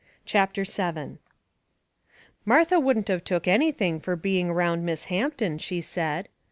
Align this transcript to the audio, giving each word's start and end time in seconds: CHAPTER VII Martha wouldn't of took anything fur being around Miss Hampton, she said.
CHAPTER 0.25 0.63
VII 0.63 1.19
Martha 2.43 2.79
wouldn't 2.79 3.11
of 3.11 3.23
took 3.23 3.47
anything 3.47 3.99
fur 3.99 4.15
being 4.15 4.49
around 4.49 4.83
Miss 4.83 5.03
Hampton, 5.13 5.59
she 5.59 5.79
said. 5.79 6.27